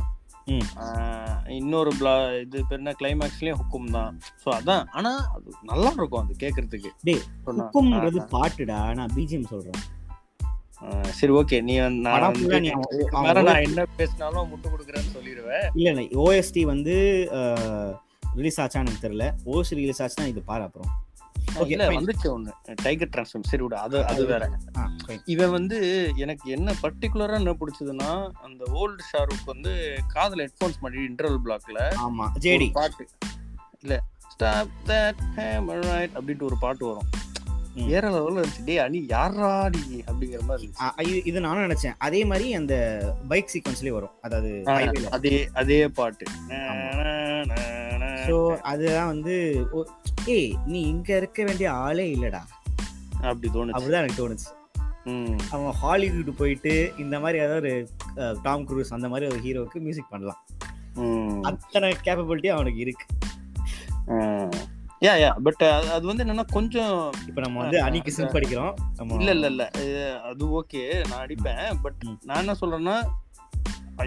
இன்னொரு 1.57 1.91
பிளா 1.99 2.13
இது 2.41 2.57
பேர் 2.69 2.79
என்ன 2.81 2.91
கிளைமேக்ஸ்லயும் 2.99 3.59
ஹுக்கும் 3.59 3.93
தான். 3.95 4.11
சோ 4.43 4.47
அதான் 4.57 4.83
ஆனா 4.97 5.11
அது 5.35 5.49
நல்லா 5.69 5.91
இருக்கும் 5.97 6.23
அது 6.23 6.35
கேக்குறதுக்கு. 6.43 6.91
டேய். 7.07 7.23
ஹுக்கும்ன்றது 7.45 8.21
பாட்டுடா 8.35 8.79
நான் 8.99 9.13
பிஜிஎம் 9.17 9.51
சொல்றேன். 9.53 9.81
சரி 11.19 11.33
ஓகே 11.39 11.57
நீ 11.67 11.75
நான் 12.05 13.63
என்ன 13.67 13.85
பேசினாலும் 13.99 14.49
முட்டு 14.51 14.67
கொடுக்குறேன்னு 14.73 15.13
சொல்லிடுவேன் 15.17 15.65
இல்ல 15.79 16.03
ஓஎஸ்டி 16.25 16.63
வந்து 16.73 16.95
ரிலீஸ் 18.39 18.59
ஆச்சான்னு 18.61 18.85
எனக்கு 18.85 19.05
தெரியல. 19.07 19.27
ஓஎஸ்டி 19.51 19.81
ரிலீஸ் 19.81 20.01
ஆச்சுன்னா 20.03 20.27
இது 20.33 20.41
பாரு 20.51 20.63
அப்புறம். 20.67 20.91
இல்ல. 21.63 21.89
வந்துச்சு 21.89 22.23
ஒண்ணு. 22.23 22.73
டைகர் 22.83 23.07
டிரான்ஸ்ஃபார்ம் 23.07 23.43
சரி 23.43 23.63
விடு. 23.63 23.75
அது 23.75 24.05
அது 24.05 24.25
வேற. 24.25 24.49
இவன் 25.25 25.51
வந்து 25.51 26.09
எனக்கு 26.15 26.51
என்ன 26.51 26.75
பர்டிகுலரா 26.83 27.35
என்ன 27.35 27.53
பிடிச்சதுன்னா 27.53 28.31
அந்த 28.31 28.63
ஓல்டு 28.73 29.17
ஷாருக் 29.17 29.45
வந்து 29.45 29.99
காதுல 30.13 30.47
ஹெட்ஃபோன்ஸ் 30.47 30.79
மாட்டி 30.81 30.97
இன்டர்வல் 30.97 31.39
பிளாக்ல 31.45 31.93
ஆமா 32.07 32.29
ஜேடி 32.39 32.71
பாட்டு. 32.71 33.07
இல்ல 33.81 34.03
ஸ்டாப் 34.29 34.67
தட் 34.85 35.15
ஹேமர் 35.35 35.81
ரைட் 35.81 36.09
அப்படின்ட்டு 36.09 36.43
ஒரு 36.43 36.57
பாட்டு 36.59 36.85
வரும். 36.85 37.23
வேற 37.87 38.09
லெவல்ல 38.09 38.35
இருந்துச்சு. 38.35 38.63
டேய் 38.65 38.77
அனி 38.77 39.05
யாரா 39.07 39.69
நீ 39.69 39.95
அப்படிங்கிற 39.97 40.39
மாதிரி 40.39 40.71
இருந்துச்சு. 40.79 41.35
இது- 41.35 41.39
நானும் 41.39 41.69
நினைச்சேன். 41.69 41.93
அதே 41.97 42.25
மாதிரி 42.25 42.53
அந்த 42.53 42.99
பைக் 43.27 43.49
சீக்வன்ஸ்லயே 43.53 43.89
வரும். 43.89 44.11
அதாவது. 44.21 44.61
அதே 45.09 45.49
அதே 45.53 45.87
பாட்டு. 45.87 46.25
ஸோ 48.25 48.35
அதுதான் 48.63 49.07
வந்து 49.07 49.35
ஏய் 50.29 50.53
நீ 50.65 50.79
இங்க 50.87 51.17
இருக்க 51.17 51.43
வேண்டிய 51.43 51.67
ஆளே 51.79 52.05
இல்லடா. 52.15 52.41
அப்படி 53.23 53.47
தோணுச்சு. 53.49 53.75
அப்படிதான் 53.75 54.03
எனக்கு 54.03 54.21
தோணுச்சு. 54.21 54.49
அவன் 55.51 55.75
ஹாலிவுட் 55.75 56.37
போயிட்டு 56.37 56.71
இந்த 56.97 57.19
மாதிரி 57.19 57.37
ஏதாவது 57.39 57.61
ஒரு 57.61 57.73
டாம் 58.41 58.67
குரூஸ் 58.67 58.93
அந்த 58.93 59.09
மாதிரி 59.09 59.29
ஒரு 59.31 59.39
ஹீரோவுக்கு 59.39 59.79
மியூசிக் 59.79 60.11
பண்ணலாம். 60.11 60.39
அத்தனை 61.43 61.89
கேப்பபிலிட்டி 62.05 62.47
அவனுக்கு 62.47 62.79
இருக்கு. 62.79 63.05
யா 65.01 65.13
யா 65.15 65.29
பட் 65.43 65.63
அது 65.93 66.05
வந்து 66.07 66.23
என்னன்னா 66.23 66.45
கொஞ்சம் 66.51 66.93
இப்போ 67.27 67.41
நம்ம 67.41 67.59
வந்து 67.61 67.77
ஆ, 67.81 67.87
அனிக்கு 67.87 68.11
சிம் 68.11 68.33
படிக்கிறோம் 68.33 68.73
இல்ல 69.15 69.31
இல்ல 69.31 69.47
இல்ல. 69.47 69.63
அது 70.29 70.43
ஓகே 70.59 70.81
நான் 71.03 71.21
அடிப்பேன். 71.21 71.65
பட். 71.83 71.99
நான் 72.23 72.41
என்ன 72.43 72.55
சொல்றேன்னா 72.61 72.95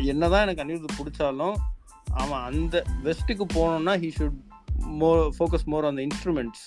என்னதான் 0.06 0.42
எனக்கு 0.42 0.64
அனிருத் 0.64 0.98
பிடிச்சாலும் 0.98 1.56
அவன் 2.14 2.40
அந்த 2.40 2.84
வெஸ்ட்டுக்கு 3.04 3.44
போனோம்னா 3.54 3.94
he 4.02 4.10
should 4.18 4.38
more 4.78 5.34
focus 5.38 5.64
more 5.64 5.84
on 5.84 5.94
the 5.94 6.02
instruments 6.02 6.64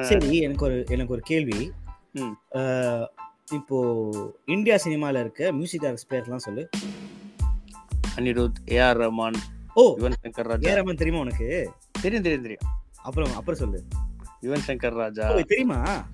சரி 0.00 0.38
எனக்கு 0.38 0.64
ஒரு 0.64 0.84
எனக்கு 0.88 1.12
ஒரு 1.12 1.22
கேள்வி. 1.22 1.72
இப்போ 3.52 3.78
இந்தியா 4.46 4.76
சினிமால 4.84 5.20
இருக்க 5.20 5.52
மியூசிக் 5.52 5.82
டைரக்டர்ஸ் 5.82 6.10
பேர்லாம் 6.10 6.44
சொல்லு. 6.46 6.68
அனிருத் 8.16 8.58
ஏஆர் 8.66 9.00
ரஹ்மான் 9.04 9.38
ஓ 9.74 9.96
யுவன் 9.98 10.18
சங்கர் 10.22 10.48
ராஜா. 10.52 10.70
ஏரமன் 10.70 11.00
தெரியுமா 11.02 11.22
உனக்கு? 11.22 11.72
தெரியும் 12.00 12.22
தெரியும் 12.22 12.42
தெரியும். 12.42 12.66
அப்புறம் 13.02 13.34
அப்புறம் 13.34 13.60
சொல்லு. 13.60 13.84
யுவன் 14.42 14.66
சங்கர் 14.66 14.94
ராஜா. 14.94 15.40
தெரியுமா? 15.40 16.06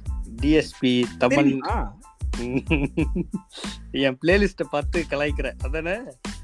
டிஎஸ்பி 0.43 1.04
தமன்? 1.19 1.52
என் 4.04 4.19
பிளேலிஸ்ட 4.23 4.62
பார்த்து 4.71 5.04
கலாய்க்கிற. 5.11 5.52
அதானே? 5.62 5.97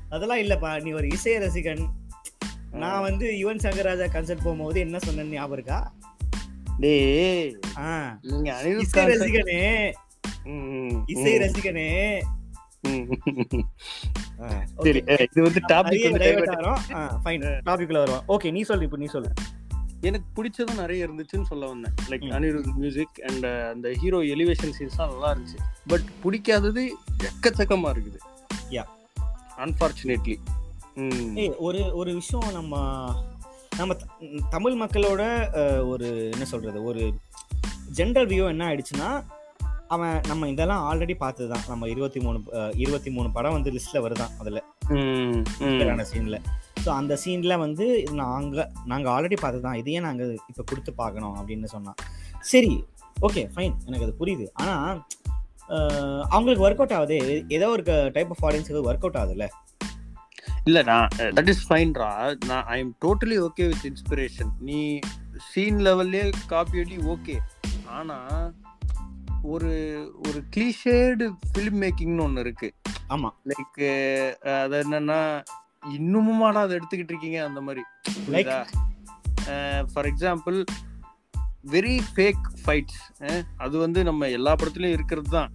அதெல்லாம் 0.09 0.39
இல்லப்பா 0.39 0.83
நீ 0.83 0.91
ஒரு 0.91 1.09
இசை 1.09 1.39
ரசிகன் 1.39 1.83
நான் 2.73 3.00
வந்து 3.00 3.27
யுவன் 3.27 3.57
சங்கர் 3.57 3.83
ராஜா 3.83 4.05
கன்சர்ட் 4.05 4.45
போகும்போது 4.45 4.81
என்ன 4.81 4.99
சொன்னேன்னு 5.07 5.37
ஞாபகம் 5.37 5.53
இருக்கா? 5.53 5.95
டேய் 6.79 7.57
நீங்க 8.23 8.77
இசை 8.81 9.05
ரசிகனே. 9.05 9.93
இசை 11.07 11.33
ரசிகனே. 11.39 12.21
சரி 14.83 15.03
இது 15.07 15.43
வந்து 15.43 15.61
டாபிக் 15.69 16.05
topic 17.65 17.87
குள்ள 17.87 17.99
வருவோம். 17.99 18.23
ஓகே 18.29 18.50
நீ 18.53 18.62
சொல்லு 18.62 18.85
இப்போ 18.85 18.97
நீ 18.97 19.07
சொல்லு. 19.07 19.33
எனக்கு 20.00 20.29
பிடிச்சதும் 20.37 20.75
நிறைய 20.75 21.09
இருந்துச்சுன்னு 21.09 21.43
சொல்ல 21.43 21.67
வந்தேன். 21.67 21.95
லைக். 22.09 22.33
அனிருத் 22.37 22.75
மியூசிக் 22.75 23.25
அண்ட் 23.29 23.45
அந்த 23.45 23.93
ஹீரோ 24.00 24.21
எலிவேஷன் 24.21 24.73
சீன்ஸ்லாம் 24.79 25.11
நல்லா 25.11 25.35
இருந்துச்சு. 25.35 25.59
பட் 25.87 26.07
பிடிக்காதது 26.25 26.89
எக்கச்சக்கமா 27.23 27.91
இருக்குது. 27.97 28.21
Yeah. 28.71 28.87
அன்பார்ச்சுனேட்லி 29.57 30.37
ஏய் 30.37 30.60
ஒரு 31.59 31.80
ஒரு 31.92 32.11
விஷயம் 32.14 32.49
நம்ம 32.52 32.76
நம்ம 33.78 33.92
தமிழ் 34.50 34.76
மக்களோட 34.82 35.23
ஒரு 35.88 36.09
என்ன 36.32 36.44
சொல்றது 36.44 36.78
ஒரு 36.85 37.02
ஜென்ரல் 37.99 38.30
வியூ 38.32 38.47
என்ன 38.49 38.64
ஆயிடுச்சுன்னா 38.68 39.11
அவன் 39.94 40.16
நம்ம 40.28 40.49
இதெல்லாம் 40.49 40.82
ஆல்ரெடி 40.88 41.14
பார்த்தது 41.14 41.49
தான் 41.52 41.64
நம்ம 41.68 41.88
இருபத்தி 41.88 42.20
மூணு 42.20 42.38
இருபத்தி 42.76 43.11
மூணு 43.11 43.28
படம் 43.30 43.56
வந்து 43.56 43.70
லிஸ்ட்ல 43.70 44.02
வருதான் 44.04 44.35
அதுல. 44.40 44.59
சீன்ல 46.11 46.38
ஸோ 46.85 46.90
அந்த 46.99 47.14
சீன்ல 47.25 47.54
வந்து 47.59 47.87
நாங்க 48.20 48.66
நாங்க 48.87 49.06
ஆல்ரெடி 49.14 49.37
பார்த்தது 49.40 49.64
தான் 49.66 49.80
இதையே 49.80 50.00
நாங்க 50.00 50.25
இப்ப 50.50 50.62
கொடுத்து 50.70 50.92
பார்க்கணும் 50.94 51.35
அப்படின்னு 51.38 51.73
சொன்னான். 51.75 51.99
சரி 52.52 52.73
ஓகே 53.28 53.42
ஃபைன் 53.54 53.75
எனக்கு 53.87 54.06
அது 54.06 54.20
புரியுது. 54.20 54.47
ஆனா 54.52 54.75
அவங்களுக்கு 56.28 56.66
ஒர்க் 56.66 56.80
அவுட் 56.82 56.97
ஆகுது. 56.99 57.18
ஏதோ 57.56 57.66
ஒரு 57.68 57.82
டைப் 58.14 58.32
ஆஃப் 58.35 58.44
ஆடியன்ஸுக்கு 58.49 58.87
ஒர்க் 58.90 59.04
அவுட் 59.06 59.20
ஆகுதுல்ல. 59.23 59.49
இல்ல 60.64 60.83
நான் 60.83 61.09
தட் 61.17 61.49
இஸ் 61.49 61.73
ஃபைன்ரா 61.73 62.38
நான் 62.47 62.64
I 62.64 62.79
am 62.79 62.95
totally 63.05 63.38
okay 63.40 63.67
with 63.67 63.85
inspiration 63.85 64.50
நீ 64.61 64.99
சீன் 65.37 65.79
லெவல்லே 65.79 66.33
காப்பி 66.47 66.79
அடி 66.79 66.97
ஓகே 66.97 67.37
ஆனா 67.87 68.50
ஒரு 69.43 69.71
ஒரு 70.19 70.43
கிளீஷேடு 70.57 71.26
ஃபிலிம் 71.49 71.81
மேக்கிங்னு 71.81 72.23
ஒன்று 72.23 72.40
இருக்கு. 72.40 72.75
ஆமா. 73.09 73.29
லைக் 73.49 73.79
அது 74.62 74.85
என்னன்னா 74.88 75.43
இன்னுமுமாடா 75.99 76.61
அதை 76.61 76.76
எடுத்துக்கிட்டு 76.76 77.12
இருக்கீங்க 77.12 77.45
அந்த 77.45 77.61
மாதிரி. 77.61 77.83
Like? 78.29 78.67
For 79.93 80.07
example 80.07 80.64
very 81.71 82.00
fake 82.14 82.45
fights 82.67 83.00
அது 83.57 83.79
வந்து 83.79 84.05
நம்ம 84.05 84.29
எல்லா 84.29 84.55
படத்துலயும் 84.55 84.97
இருக்கிறது 84.99 85.29
தான். 85.29 85.50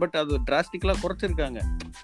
பட் 0.00 0.16
அது 0.20 0.38
டிராஸ்டிக்கலாக 0.48 0.98
குறைச்சிருக்காங்க. 1.02 1.58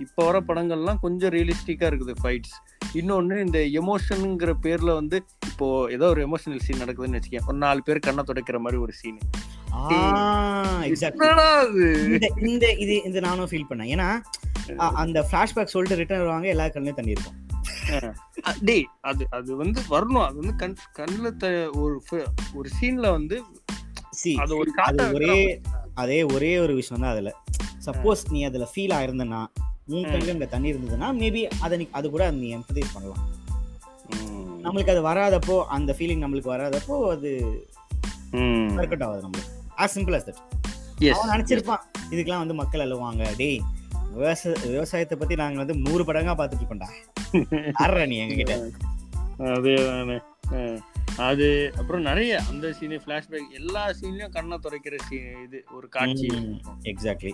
இப்போ 0.05 0.21
வர 0.29 0.37
படங்கள்லாம் 0.49 1.01
கொஞ்சம் 1.05 1.33
ரியலிஸ்டிக்காக 1.37 1.91
இருக்குது 1.91 2.15
ஃபைட்ஸ் 2.21 2.55
இன்னொன்று 2.99 3.37
இந்த 3.47 3.59
எமோஷனுங்கிற 3.81 4.53
பேர்ல 4.65 4.91
வந்து 5.01 5.17
இப்போ 5.51 5.67
ஏதோ 5.97 6.07
ஒரு 6.15 6.23
எமோஷனல் 6.29 6.65
சீன் 6.67 6.83
நடக்குதுன்னு 6.83 7.19
வச்சுக்கேன். 7.19 7.47
ஒரு 7.49 7.59
நாலு 7.65 7.81
பேர் 7.89 8.05
கண்ணை 8.07 8.25
துடைக்கிற 8.31 8.61
மாதிரி 8.65 8.81
ஒரு 8.87 8.95
சீன் 9.01 9.21
இந்த 12.53 12.67
இது 12.85 12.95
இந்த 13.09 13.19
நானும் 13.29 13.51
ஃபீல் 13.53 13.69
பண்ணேன். 13.71 13.93
ஏன்னா 13.95 14.09
அந்த 15.03 15.19
ஃபிளாஷ்பேக் 15.29 15.73
சொல்லிட்டு 15.75 16.01
ரிட்டர்ன் 16.01 16.25
வருவாங்க 16.25 16.49
எல்லா 16.55 16.67
கண்ணிலும் 16.75 16.99
தண்ணி 17.01 17.17
இருக்கும் 17.17 17.39
டேய் 18.69 18.87
அது 19.11 19.23
அது 19.37 19.51
வந்து 19.63 19.81
வரணும். 19.93 20.25
அது 20.27 20.37
வந்து 20.43 20.55
கண் 20.63 20.77
கண்ணில் 20.99 21.31
ஒரு 21.83 21.97
ஒரு 22.59 22.69
சீன்ல 22.79 23.07
வந்து 23.19 23.37
அது 24.45 24.53
ஒரு 24.61 24.71
ஒரே 25.17 25.37
அதே 26.01 26.21
ஒரே 26.31 26.53
ஒரு 26.59 26.75
விஷயம் 26.75 27.03
தான் 27.03 27.13
அதுல 27.13 27.31
சப்போஸ் 27.87 28.23
நீ 28.31 28.41
அதுல 28.45 28.67
ஃபீல் 28.73 28.95
ஆயிருந்தனா 28.97 29.41
உன். 29.91 30.05
கண்ணில் 30.05 30.35
இந்த 30.35 30.47
தண்ணி 30.47 30.69
இருந்ததுன்னா 30.73 31.09
மேபி 31.21 31.41
அதை 31.61 31.75
நீ 31.79 31.87
அது 31.91 32.07
கூட 32.11 32.25
நீ 32.37 32.49
எம்பதைஸ் 32.57 32.95
பண்ணலாம். 32.95 33.23
நம்மளுக்கு 34.65 34.93
அது 34.95 35.03
வராதப்போ 35.05 35.57
அந்த 35.69 35.91
ஃபீலிங் 35.99 36.23
நம்மளுக்கு 36.25 36.53
வராதப்போ 36.53 36.97
அது. 37.11 37.31
ஒர்க் 38.75 38.93
அவுட் 38.93 39.05
ஆகுது 39.07 39.25
நம்மளுக்கு 39.27 39.53
ஆஸ் 39.79 39.95
சிம்பிள் 39.97 40.17
as 40.17 40.25
தட். 40.27 40.41
அவன் 41.15 41.33
நினைச்சிருப்பான் 41.33 41.83
இதுக்கெல்லாம் 42.11 42.43
வந்து 42.43 42.55
மக்கள் 42.55 42.85
அழுவாங்க 42.85 43.25
டேய் 43.37 43.61
விவசாய 44.15 44.55
விவசாயத்தை 44.67 45.17
பத்தி 45.19 45.35
நாங்க 45.35 45.59
வந்து 45.59 45.77
நூறு 45.83 46.05
படங்கா 46.05 46.35
பார்த்துட்டு 46.35 46.63
இருக்கோம்டா 46.63 46.89
ஆடுற 47.83 48.07
நீ 48.07 48.17
எங்ககிட்ட 48.23 48.55
அதேதானே. 49.51 50.17
அது 51.21 51.47
அப்புறம் 51.77 52.03
நிறைய 52.03 52.33
அந்த 52.49 52.67
சீனு 52.73 52.97
ஃபிளாஷ்பேக் 52.97 53.55
எல்லா 53.55 53.83
சீன்லயும் 53.99 54.31
கண்ணை 54.31 54.57
துடைக்கிற 54.59 54.97
சீன் 55.09 55.27
இது 55.45 55.59
ஒரு 55.71 55.87
காட்சி. 55.89 56.29
எக்ஸாக்ட்லி 56.85 57.33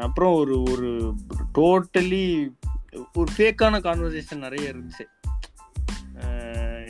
அப்புறம் 0.00 0.34
ஒரு 0.34 0.54
ஒரு 0.64 0.90
டோட்டலி 1.54 2.24
ஒரு 3.14 3.30
ஃபேக்கான 3.32 3.80
கான்வர்சேஷன் 3.80 4.44
நிறைய 4.46 4.72
இருந்துச்சு. 4.72 5.04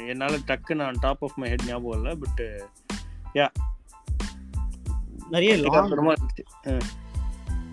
என்னால 0.06 0.34
டக்கு 0.48 0.75
நான் 0.75 1.00
டாப் 1.00 1.22
ஆஃப் 1.22 1.38
மை 1.38 1.48
ஹெட் 1.48 1.66
ஞாபகம் 1.66 1.96
இல்லை 1.98 2.12
பட் 2.16 2.42
நிறைய 5.30 5.52
லாங் 5.64 5.92
இருந்துச்சு. 5.94 6.44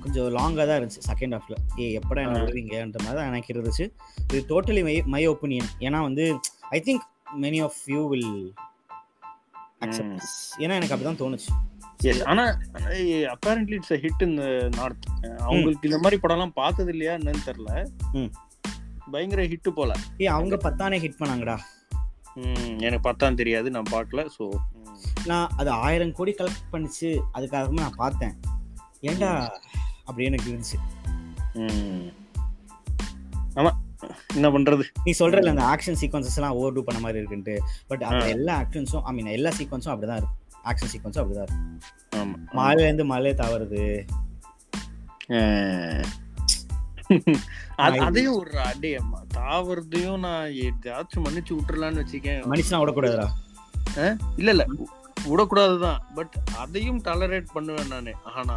கொஞ்சம் 0.02 0.30
லாங்காக 0.36 0.66
தான் 0.66 0.78
இருந்துச்சு 0.80 1.04
செகண்ட் 1.10 1.36
ஹாஃப்ல 1.36 1.56
ஏ 1.80 2.00
எப்படா 2.00 2.22
என்ன 2.24 2.40
ஆ. 2.40 2.44
விடுவீங்கன்ற 2.44 3.00
மாதிரி 3.00 3.18
தான் 3.20 3.28
எனக்கு 3.28 3.54
இருந்துச்சு 3.54 3.86
இது 4.28 4.40
டோட்டலி 4.50 4.82
மை 4.84 4.96
மை 5.08 5.24
ஒப்பீனியன் 5.28 5.70
ஏன்னா 5.80 6.00
வந்து 6.02 6.26
I 6.70 6.80
think 6.86 7.06
many 7.42 7.64
of 7.64 7.82
you 7.88 8.08
will 8.08 8.54
accept 9.80 10.26
ஏன்னா 10.58 10.74
எனக்கு 10.74 10.96
அப்படிதான் 10.96 11.22
தோணுச்சு. 11.24 11.50
எஸ் 12.04 12.22
ஆனா 12.24 12.44
அப்பேரண்ட்லி 13.34 13.74
இட்ஸ் 13.74 13.94
ஹிட் 13.94 14.22
இந்த 14.22 14.70
நார்த் 14.70 15.06
அவங்களுக்கு 15.40 15.88
இந்த 15.88 16.00
மாதிரி 16.00 16.22
படம்லாம் 16.22 16.54
பார்த்தது 16.54 16.92
இல்லையா 16.92 17.14
என்னன்னு 17.14 17.46
தெரியல. 17.46 17.86
ம். 18.14 18.32
பயங்கர 19.12 19.42
ஹிட் 19.44 19.70
போல. 19.74 19.94
ஏ 20.22 20.26
அவங்க 20.26 20.58
பத்தானே 20.58 21.00
ஹிட் 21.00 21.20
பண்ணாங்கடா. 21.20 21.58
ம், 22.36 22.80
எனக்கு 22.80 23.00
பார்த்தான் 23.00 23.36
தெரியாது 23.36 23.72
நான் 23.72 23.92
பார்க்கல 23.92 24.26
ஸோ 24.38 24.44
நான் 25.26 25.50
அது 25.58 25.70
ஆயிரம் 25.70 26.14
கோடி 26.14 26.32
கலெக்ட் 26.32 26.72
பண்ணிச்சு 26.72 27.22
அதுக்காகவே 27.34 27.80
நான் 27.80 27.96
பார்த்தேன். 27.96 28.40
ஏன்டா 29.02 29.50
அப்படி 30.06 30.26
எனக்கு 30.26 30.52
இருந்துச்சு. 30.52 30.80
ஆமா 33.56 33.72
என்ன 34.34 34.50
பண்றது? 34.50 34.84
நீ 35.04 35.14
சொல்றல 35.20 35.48
அந்த 35.48 35.64
ஆக்ஷன் 35.64 35.96
சீக்வன்சஸ் 36.02 36.36
எல்லாம் 36.36 36.52
ஓவர் 36.52 36.74
டூ 36.74 36.84
பண்ண 36.84 37.02
மாதிரி 37.02 37.24
இருக்குன்ட்டு. 37.24 37.58
பட் 37.88 38.04
அந்த. 38.04 38.30
எல்லா 38.30 38.60
ஆக்ஷன்ஸும் 38.60 39.02
ஐ 39.04 39.14
மீன் 39.14 39.26
எல்லா 39.26 39.50
சீக்வன்ஸும் 39.50 39.94
அப்படிதான் 39.94 40.22
இருக்கும். 40.22 40.38
ஆக்ஷன் 40.64 40.92
சீக்வன்ஸும் 40.94 41.24
அப்படிதான் 41.24 41.42
இருக்கும். 41.42 41.80
ஆமா 42.16 42.56
மலையில 42.56 42.82
இருந்து 42.82 43.06
மலையை 43.06 43.34
தவறுது. 43.34 44.08
அதையும் 47.76 48.34
ஒரு 48.34 48.60
அடே 48.60 49.00
தாவறதையும் 49.34 50.20
நான் 50.20 50.50
ஏதாச்சும் 50.50 51.24
மன்னிச்சு 51.24 51.58
விட்டுறலான்னு 51.58 52.02
வச்சுக்கேன். 52.02 52.42
மனுஷனா 52.50 52.80
விடக்கூடாதுடா. 52.82 53.28
இல்ல 54.36 54.52
இல்ல. 54.52 54.66
விடக்கூடாதுதான். 55.24 55.98
பட் 56.16 56.36
அதையும் 56.58 57.02
டாலரேட் 57.02 57.48
பண்ணுவேன் 57.54 57.88
நானு. 57.88 58.14
ஆனா 58.36 58.56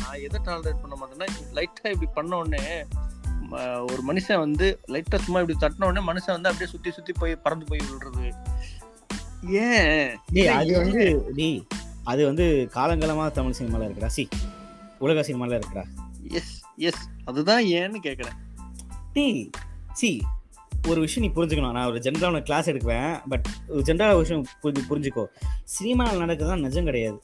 நான் 0.00 0.18
எதை 0.22 0.40
டாலரேட் 0.44 0.80
பண்ண 0.82 0.98
மாட்டேன்னா 1.00 1.26
லைட்டா 1.52 1.90
இப்படி 1.90 2.10
பண்ண 2.14 2.36
உடனே 2.36 2.84
ஒரு 3.82 3.98
மனுஷன் 4.08 4.38
வந்து 4.38 4.80
லைட்டா 4.88 5.18
சும்மா 5.18 5.40
இப்படி 5.40 5.58
தட்டின 5.60 5.84
உடனே 5.84 6.06
மனுஷன் 6.06 6.36
வந்து 6.36 6.48
அப்படியே 6.48 6.66
சுத்தி 6.66 6.90
சுத்தி 6.90 7.12
போய் 7.12 7.36
பறந்து 7.36 7.66
போய் 7.66 7.78
விழுறது. 7.78 8.26
ஏன்? 9.50 10.48
அது? 10.48 10.76
வந்து 10.78 11.32
டேய் 11.34 11.66
அது 12.04 12.24
வந்து 12.24 12.68
காலங்காலமா 12.74 13.30
தமிழ் 13.30 13.58
சினிமால 13.58 13.86
இருக்குடா. 13.86 14.06
சி 14.06 14.28
உலக 14.98 15.32
சினிமால 15.32 15.58
இருக்குடா. 15.58 15.84
எஸ் 16.30 16.62
எஸ் 16.76 17.08
அதுதான் 17.24 17.64
ஏன்னு 17.64 17.98
கேக்குறேன். 18.02 18.38
டேய் 19.12 19.50
சி 19.92 20.22
ஒரு 20.88 21.00
விஷயம் 21.00 21.32
நீ 21.34 21.42
புரிஞ்சுக்கணும். 21.42 21.72
நான் 21.72 21.86
ஒரு 21.86 21.98
ஜென்ரலான 21.98 22.42
கிளாஸ் 22.42 22.70
எடுக்குவேன் 22.70 23.20
பட் 23.28 23.46
ஒரு 23.68 23.80
ஜென்ரலான 23.80 24.16
விஷயம் 24.16 24.46
புரிஞ்சு 24.62 24.82
புரிஞ்சுக்கோ. 24.90 25.24
சினிமாவில் 25.64 26.20
நடக்குதுதான் 26.20 26.60
நிஜம் 26.60 26.84
கிடையாது. 26.84 27.22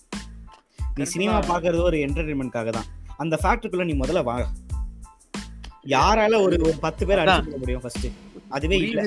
நீ 0.94 1.04
சினிமா. 1.04 1.38
பார்க்கறது 1.38 1.80
ஒரு 1.80 1.96
என்டர்டைன்மெண்ட்காக 1.96 2.70
தான் 2.70 2.84
அந்த 3.16 3.38
ஃபேக்டருக்குள்ள 3.42 3.84
நீ 3.84 3.92
முதல்ல 3.92 4.22
வா. 4.22 4.46
யாரால 5.84 6.40
ஒரு 6.44 6.56
ஒரு 6.68 6.78
பத்து 6.86 7.02
பேர். 7.08 7.20
அடிச்சு 7.22 7.60
முடியும் 7.62 7.82
ஃபர்ஸ்ட் 7.84 8.08
அதுவே 8.56 8.76
இல்ல. 8.86 9.02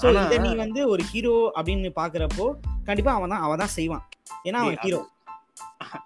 சோ 0.00 0.06
இத 0.24 0.38
நீ 0.44 0.50
வந்து 0.64 0.80
ஒரு 0.92 1.02
ஹீரோ 1.10 1.34
அப்படின்னு 1.58 1.90
பாக்குறப்போ 2.00 2.46
கண்டிப்பா 2.88 3.12
அவன் 3.18 3.32
தான் 3.34 3.44
அவன் 3.46 3.62
தான் 3.62 3.74
செய்வான். 3.78 4.04
ஏன்னா 4.48 4.60
அவன் 4.64 4.82
ஹீரோ 4.84 5.00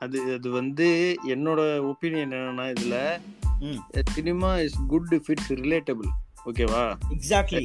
அது 0.05 0.19
அது 0.37 0.49
வந்து 0.61 0.87
என்னோட 1.35 1.61
ஒப்பீனியன் 1.91 2.25
என்னன்னா 2.27 2.67
இதுல. 2.75 2.97
Cinema 4.17 4.51
is 4.67 4.79
good 4.93 5.13
if 5.19 5.29
it's 5.33 5.53
relatable 5.63 6.09
ஓகேவா 6.51 6.83
எக்ஸாக்ட்லி 7.17 7.65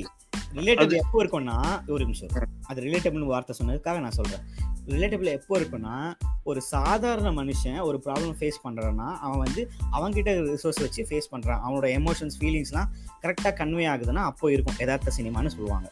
ரிலேட்டபிள் 0.60 1.02
எப்போ 1.04 1.18
இருக்கும்னா 1.24 1.58
ஒரு 1.96 2.04
நிமிஷம். 2.06 2.34
அது 2.70 2.80
ரிலேட்டபிள்னு 2.88 3.32
வார்த்தை 3.34 3.56
சொன்னதுக்காக 3.60 4.00
நான் 4.06 4.18
சொல்றேன். 4.20 4.44
ரிலேட்டபிள் 4.88 5.30
எப்போ 5.38 5.60
இருக்குன்னா 5.60 5.96
ஒரு 6.44 6.62
சாதாரண 6.62 7.30
மனுஷன் 7.32 7.80
ஒரு 7.80 8.02
ப்ராப்ளம் 8.06 8.36
ஃபேஸ் 8.40 8.60
பண்றான்னா 8.64 9.08
அவன் 9.26 9.42
வந்து 9.46 9.62
அவன்கிட்ட 9.98 10.32
ரிசோர்ஸ் 10.54 10.82
வச்சு 10.82 11.08
ஃபேஸ் 11.10 11.32
பண்றான். 11.34 11.62
அவனோட 11.66 11.88
எமோஷன்ஸ் 12.00 12.38
ஃபீலிங்ஸ்லாம் 12.40 12.90
கரெக்டாக 13.24 13.54
கன்வே 13.60 13.86
ஆகுதுன்னா 13.94 14.24
அப்போ 14.32 14.52
இருக்கும். 14.52 14.80
யதார்த்த 14.80 15.14
சினிமான்னு 15.18 15.54
சொல்லுவாங்க. 15.56 15.90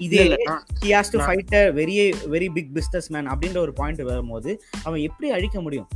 இதே 0.00 0.22
he 0.82 0.90
has 0.96 1.12
to 1.14 1.18
fight 1.18 1.54
very 1.80 1.96
very 2.34 2.48
big 2.56 2.72
business 2.78 3.10
man 3.16 3.28
அப்படின்ற 3.32 3.58
ஒரு 3.66 3.72
பாயிண்ட் 3.72 4.02
வரும்போது 4.02 4.62
அவன் 4.82 5.00
எப்படி 5.00 5.30
அழிக்க 5.30 5.60
முடியும்? 5.60 5.88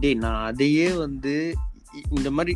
டேய் 0.00 0.14
நான் 0.14 0.42
அதையே 0.44 0.88
வந்து 1.04 1.34
இந்த 2.10 2.30
மாதிரி 2.30 2.54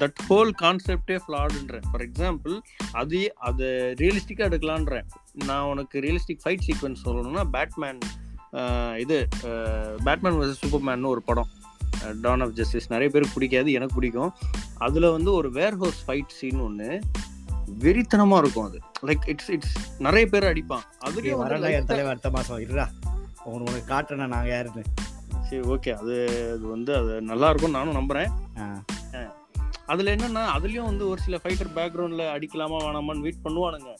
தட் 0.00 0.20
ஹோல் 0.28 0.50
கான்செப்டே 0.62 1.16
ஃப்ளாடுன்றேன் 1.24 1.86
ஃபார் 1.90 2.04
எக்ஸாம்பிள் 2.06 2.54
அது 2.92 3.18
அதை 3.48 3.68
ரியலிஸ்டிக்காக 4.00 4.48
எடுக்கலான்றேன் 4.50 5.06
நான் 5.34 5.68
உனக்கு 5.72 6.00
ரியலிஸ்டிக் 6.00 6.42
ஃபைட் 6.44 6.66
சீக்வன்ஸ் 6.68 7.04
சொல்லணும்னா 7.06 7.44
பேட்மேன் 7.50 8.00
இது 8.98 9.28
பேட்மேன் 10.04 10.32
வர்சஸ் 10.32 10.54
சூப்பர்மேன் 10.66 11.06
ஒரு 11.06 11.22
படம். 11.22 11.48
டான் 12.22 12.40
ஆஃப் 12.40 12.52
ஜஸ்டிஸ் 12.52 12.86
நிறைய 12.88 13.10
பேருக்கு 13.10 13.34
பிடிக்காது 13.34 13.72
எனக்கு 13.72 13.94
பிடிக்கும். 13.94 14.32
அதில் 14.78 15.10
வந்து 15.10 15.32
ஒரு 15.32 15.50
வேர் 15.50 15.76
ஹவுஸ் 15.76 16.04
ஃபைட் 16.06 16.28
சீன் 16.28 16.60
ஒன்று 16.60 17.00
வெறித்தனமாக 17.80 18.38
இருக்கும் 18.38 18.64
அது. 18.64 18.80
லைக் 19.06 19.28
இட்ஸ் 19.28 19.48
இட்ஸ் 19.48 19.92
நிறைய 19.98 20.26
பேர் 20.26 20.44
அடிப்பான் 20.44 20.82
வந்து 20.98 21.44
வரல 21.44 21.72
என் 21.72 21.84
தலைவர் 21.84 22.10
அடுத்த 22.10 22.30
மாசம் 22.30 22.58
இருடா. 22.58 22.86
உனக்கு 23.44 23.72
உனக்கு 23.72 23.94
காட்டுறேன் 23.94 24.26
நாங்க 24.26 24.48
யாருன்னு. 24.48 24.82
சரி 25.40 25.68
ஓகே 25.68 25.94
அது 25.94 26.28
அது 26.28 26.60
வந்து 26.60 26.94
அது 26.94 27.20
நல்லா 27.20 27.48
இருக்கும் 27.48 27.70
நானும் 27.70 27.94
நம்புறேன். 27.94 28.28
ஆ. 28.58 28.82
அதுல 29.86 30.16
என்னன்னா 30.16 30.46
அதுலயும் 30.58 30.84
வந்து 30.84 31.08
ஒரு 31.08 31.20
சில 31.20 31.40
ஃபைட்டர் 31.42 31.76
பேக்ரவுண்ட்ல 31.76 32.36
அடிக்கலாமா 32.36 32.76
வேணாமான்னு 32.76 33.20
வெயிட் 33.20 33.44
பண்ணுவானுங்க. 33.44 33.94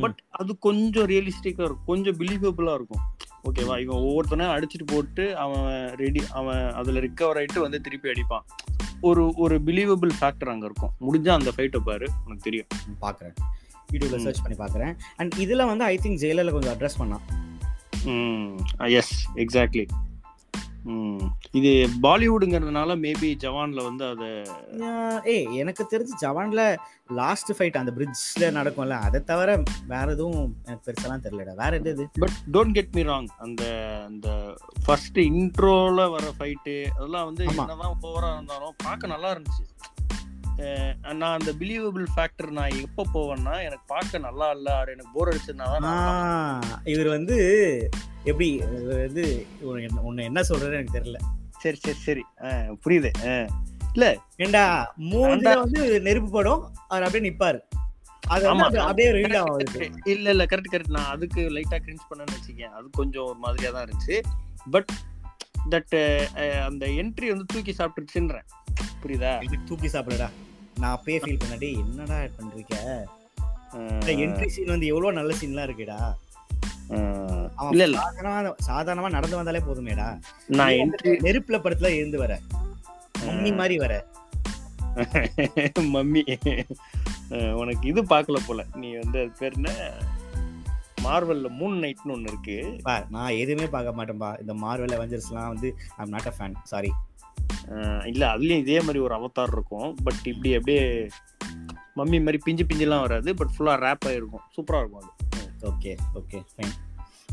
பட் 0.00 0.22
அது 0.30 0.58
கொஞ்சம் 0.58 1.06
ரியலிஸ்டிக்கா 1.06 1.64
இருக்கும். 1.64 1.84
கொஞ்சம் 1.86 2.16
பிலீவபிளா 2.16 2.74
இருக்கும். 2.74 3.00
ஓகேவா 3.44 3.80
இவன் 3.80 3.96
ஒவ்வொருத்தனையும் 3.96 4.62
அடிச்சுட்டு 4.62 4.86
போட்டு 4.86 5.36
அவன் 5.36 5.94
ரெடி 5.96 6.22
அவன் 6.30 6.72
அதுல 6.72 7.00
ரிக்கவர் 7.00 7.44
ஆயிட்டு 7.44 7.60
வந்து 7.60 7.80
திருப்பி 7.80 8.08
அடிப்பான். 8.08 8.40
ஒரு 9.00 9.32
ஒரு 9.36 9.60
பிலீவபிள் 9.66 10.10
ஃபேக்டர் 10.20 10.48
அங்க 10.48 10.64
இருக்கும். 10.64 10.90
முடிஞ்சா 11.00 11.28
அந்த 11.28 11.52
ஃபைட்டை 11.56 11.76
பாரு 11.76 12.08
உனக்கு 12.24 12.42
தெரியும். 12.42 12.66
பாக்குறேன். 13.02 13.34
யூடியூப்ல 13.92 14.18
ம். 14.18 14.22
சர்ச் 14.22 14.42
பண்ணி 14.42 14.72
பாக்குறேன். 14.72 14.96
அண்ட் 15.16 15.34
இதுல 15.38 15.66
வந்து 15.66 15.84
ஐ 15.84 16.00
திங்க் 16.02 16.18
ஜெயிலர்ல 16.22 16.50
கொஞ்சம் 16.50 16.78
அட்ரஸ் 16.78 17.18
பண்ணான் 18.04 18.90
எஸ் 18.90 19.28
எக்ஸாக்ட்லி 19.34 19.86
இது 21.50 21.70
பாலிவுடுங்கிறதுனால 22.02 22.96
மேபி 22.96 23.28
ஜவான்ல 23.36 23.82
வந்து 23.84 24.04
அதை 24.08 24.28
ஏய் 25.34 25.56
எனக்கு 25.56 25.86
தெரிஞ்சு 25.90 26.14
ஜவான்ல 26.22 26.76
லாஸ்ட் 27.10 27.52
ஃபைட் 27.52 27.76
அந்த 27.76 27.92
பிரிட்ஜ்ல 27.96 28.50
நடக்கும்ல 28.58 28.98
அதை 28.98 29.24
தவிர 29.24 29.62
வேற 29.86 30.12
எதுவும் 30.12 30.56
எனக்கு 30.66 30.92
பெருசாலாம் 30.92 31.24
தெரியலடா. 31.24 31.54
வேற 31.54 31.76
எது 31.76 31.90
இது? 31.90 32.08
But 32.18 32.36
don't 32.52 32.72
get 32.72 32.94
me 32.94 33.02
wrong 33.02 33.28
அந்த 33.38 33.62
அந்த 34.06 34.28
ஃபர்ஸ்ட் 34.84 35.18
இன்ட்ரோல 35.18 36.10
வர 36.10 36.32
ஃபைட்டு 36.38 36.84
அதெல்லாம் 36.96 37.24
வந்து. 37.24 37.44
என்னதான் 37.44 37.98
ஓவரா 38.02 38.32
இருந்தாலும் 38.34 38.74
பார்க்க 38.84 39.06
நல்லா 39.06 39.30
இருந்துச்சு. 39.30 39.64
நான் 41.14 41.38
அந்த 41.38 41.52
பிலீவபிள் 41.52 42.06
ஃபேக்டர் 42.16 42.50
நான் 42.50 42.70
எப்போ 42.70 43.06
போவேன்னா 43.14 43.58
எனக்கு 43.58 43.80
பார்க்க 43.86 44.18
நல்லா 44.18 44.50
இல்ல 44.50 44.76
ஆர் 44.76 44.88
எனக்கு 44.88 45.10
போர் 45.12 45.34
ஆஹ் 45.80 46.60
இவர் 46.84 47.06
வந்து 47.06 47.88
எப்படி 48.24 48.58
வந்து 48.84 49.46
உன்னை 50.02 50.24
என்ன 50.24 50.42
சொல்றது 50.42 50.72
எனக்கு 50.72 50.98
தெரியல. 50.98 51.16
சரி 51.50 51.76
சரி 51.76 51.96
சரி. 51.96 52.24
புரியுது. 52.84 53.10
அஹ் 53.22 53.48
ஏண்டா 54.36 54.94
மூஞ்சில 54.98 55.58
வந்து 55.58 56.00
நெருப்பு 56.00 56.30
படும் 56.30 56.74
அவர் 56.88 57.02
அப்படியே 57.02 57.30
நிப்பாரு. 57.30 57.60
அது. 58.26 58.48
அப்படியே- 58.78 59.10
ரீட் 59.10 59.36
ஆகும். 59.36 59.58
இல்ல 60.04 60.30
இல்ல 60.30 60.44
கரெக்ட் 60.44 60.72
கரெக்ட் 60.72 60.88
நான் 60.88 61.04
அதுக்கு 61.04 61.40
லைட்டா 61.40 61.70
கிரிஞ்ச் 61.70 62.06
பண்ணேன்னு 62.10 62.36
வச்சுக்கேன். 62.38 62.68
அது 62.68 62.90
கொஞ்சம் 62.92 63.24
ஒரு 63.24 63.34
மாதிரியா 63.34 63.70
தான் 63.70 63.86
இருந்துச்சு. 63.86 64.20
பட் 64.70 64.90
தட் 65.70 66.26
அந்த 66.64 66.86
என்ட்ரி 66.86 67.28
வந்து 67.28 67.44
தூக்கி 67.46 67.74
சாப்பிட்டுருச்சுன்றேன். 67.78 68.44
புரியுதா? 69.02 69.64
தூக்கி 69.64 69.86
சாப்பிடுடா 69.86 70.30
நான் 70.80 70.94
அப்பயே 70.96 71.18
ஃபீல் 71.20 71.42
பண்ணடி 71.42 71.68
என்னடா 71.78 72.18
பண்றீங்க? 72.38 72.76
இந்த 73.92 74.10
என்ட்ரி 74.24 74.46
சீன் 74.46 74.72
வந்து 74.74 74.86
எவ்வளவு 74.86 75.12
நல்ல 75.12 75.32
சீன்லாம் 75.40 75.66
இருக்குடா. 75.68 75.98
இல்ல 77.70 77.84
இல்ல. 77.84 77.98
சாதாரணமா 77.98 78.54
சாதாரணமா 78.68 79.10
நடந்து 79.10 79.36
வந்தாலே 79.36 79.58
போதுமேடா. 79.58 80.08
நான் 80.46 80.76
என்ட்ரி 80.82 81.12
நெருப்புல 81.26 81.58
படத்துல 81.58 81.90
இருந்து 81.94 82.18
வர. 82.18 82.32
மம்மி 83.26 83.54
மாதிரி 83.54 83.78
வர. 83.78 83.94
மம்மி. 85.94 86.22
உனக்கு 87.54 87.88
இது 87.88 88.02
பார்க்கல 88.02 88.38
போல. 88.46 88.66
நீ 88.74 88.88
வந்து 88.94 89.18
அது 89.20 89.32
பேர் 89.38 89.52
என்ன? 89.52 89.70
மார்வல்ல 91.04 91.48
மூன் 91.58 91.78
நைட்னு 91.82 92.12
ஒன்னு 92.12 92.28
இருக்கு. 92.28 92.56
நான் 93.08 93.38
எதுவுமே 93.42 93.66
பார்க்க 93.68 93.98
மாட்டேன்பா. 93.98 94.40
இந்த 94.40 94.54
மார்வல் 94.54 94.96
அவெஞ்சர்ஸ்லாம் 94.98 95.48
வந்து 95.48 95.70
I'm 95.96 96.08
not 96.08 96.26
a 96.26 96.34
fan 96.38 96.56
sorry 96.62 96.90
இல்ல 98.06 98.34
அதுலயும் 98.34 98.58
இதே 98.58 98.80
மாதிரி 98.80 98.98
ஒரு 98.98 99.14
அவதார் 99.14 99.52
இருக்கும். 99.52 99.96
பட் 100.04 100.26
இப்படி 100.26 100.54
அப்படியே 100.54 101.06
மம்மி 101.96 102.18
மாதிரி 102.18 102.38
பிஞ்சு 102.44 102.64
பிஞ்சுலாம் 102.64 103.00
வராது. 103.00 103.34
பட் 103.34 103.48
ஃபுல்லா 103.58 103.72
ரேப் 103.72 104.08
ஆயிருக்கும். 104.08 104.42
சூப்பரா 104.56 104.78
இருக்கும் 104.78 105.10
அது. 105.30 105.50
ஓகே 105.62 105.96
ஓகே 106.14 106.44
ஃபைன் 106.56 106.72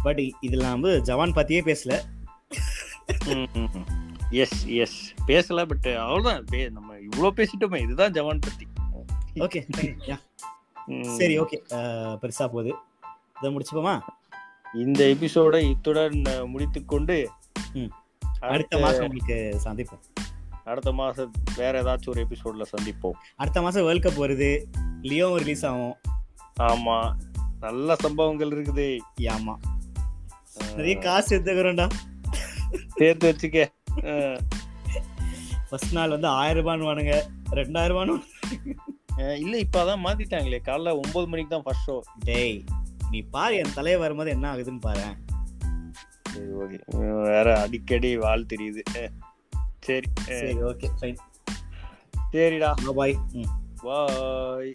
பட் 0.03 0.19
இதுல 0.19 0.69
வந்து 0.69 1.01
ஜவான் 1.01 1.29
பத்தியே 1.29 1.75
பேசல. 1.75 1.99
எஸ் 4.29 4.65
எஸ் 4.65 5.13
பேசல 5.27 5.65
பட் 5.65 5.93
அவ்வளவுதான். 5.93 6.45
பே- 6.51 6.69
நம்ம 6.69 6.97
இவ்வளவு 6.97 7.33
பேசிட்டோமே. 7.35 7.81
இதுதான் 7.81 8.11
ஜவான் 8.11 8.39
பத்தி. 8.39 8.67
ஓகே. 9.35 9.65
சரி 11.01 11.39
ஓகே 11.39 11.61
பெருசா 12.21 12.47
போகுது. 12.47 12.73
இதை 13.41 13.55
முடிச்சுப்போமா? 13.55 13.99
இந்த 14.73 15.05
எபிசோட 15.05 15.69
இத்துடன் 15.69 16.23
முடித்துக்கொண்டு. 16.45 17.29
அடுத்த 18.39 18.79
மாசம் 18.79 19.01
உங்களுக்கு 19.01 19.59
சந்திப்போம். 19.63 20.10
அடுத்த 20.71 20.91
மாசம் 20.91 21.31
வேற 21.55 21.83
ஏதாச்சும் 21.83 22.09
ஒரு 22.09 22.27
எபிசோட்ல 22.27 22.61
சந்திப்போம். 22.61 23.11
அடுத்த 23.35 23.61
மாசம் 23.61 23.83
வேர்ல்ட் 23.83 24.05
கப் 24.05 24.21
வருது. 24.21 24.63
லியோவும் 25.01 25.37
ரிலீஸ் 25.37 25.65
ஆகும். 25.65 25.95
ஆமா. 26.59 27.13
நல்ல 27.59 27.95
சம்பவங்கள் 27.95 28.49
இருக்குது. 28.49 28.97
ஆமா. 29.19 29.55
நிறைய 30.75 30.97
காசு 30.97 31.39
எடுத்துக்கிறோம்டா. 31.39 31.89
சேர்த்து 32.87 33.31
வச்சுக்க. 33.31 33.67
ஃபர்ஸ்ட் 35.69 35.93
நாள் 35.93 36.09
வந்து 36.09 36.27
ஆயிரம் 36.27 36.65
ரூபான்னு 36.65 36.85
வானுங்க. 36.85 37.21
ரெண்டாயிரம் 37.51 38.21
ரூபான்னு 39.17 39.35
இல்ல 39.35 39.57
இப்ப 39.57 39.83
அதான் 39.83 39.99
மாத்திட்டாங்களே. 39.99 40.59
காலைல 40.65 40.93
ஒன்பது 40.93 41.27
மணிக்கு 41.27 41.49
தான் 41.49 41.61
ஃபர்ஸ்ட் 41.63 41.89
ஷோ 41.89 41.99
டேய் 42.19 42.63
நீ 43.11 43.21
பாரு 43.21 43.55
என் 43.55 43.73
தலையை 43.73 43.99
வரும்போது 43.99 44.29
என்ன 44.29 44.55
ஆகுதுன்னு 44.55 44.79
பாரு. 44.79 45.03
வேற 47.23 47.61
அடிக்கடி 47.61 48.17
வாழ் 48.17 48.45
தெரியுது. 48.55 49.09
சரி 49.83 50.07
சரி 50.29 50.55
ஓகே 50.63 50.87
ஃபைன் 50.99 51.19
சரிடா. 52.31 52.69
பாய் 52.95 53.15
ம். 53.33 53.49
பாய் 53.81 54.71